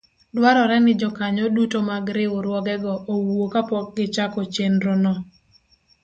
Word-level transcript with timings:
dwarore 0.35 0.77
ni 0.85 0.93
jokanyo 1.01 1.45
duto 1.55 1.79
mag 1.89 2.05
riwruogego 2.17 2.93
owuo 3.13 3.45
kapok 3.53 3.85
gichako 3.95 4.41
chenrono. 4.53 5.13